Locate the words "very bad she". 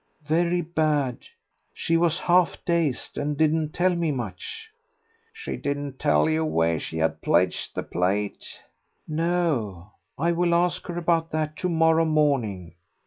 0.25-1.95